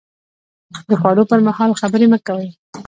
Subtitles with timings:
[0.89, 2.49] د خوړو پر مهال خبرې مه کوئ